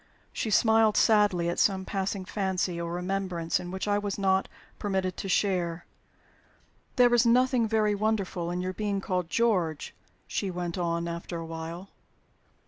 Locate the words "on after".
10.75-11.37